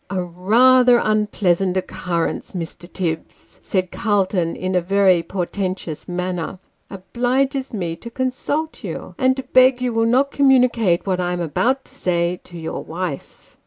[0.09, 2.91] "A rather unpleasant occurrence, Mr.
[2.91, 6.57] Tibbs," said Calton, in a very portentous manner,"
[6.89, 11.39] obliges me to consult you, and to beg you will not communicate what I am
[11.39, 13.55] about to say, to your wife."